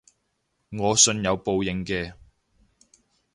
[0.71, 2.13] 我信有報應嘅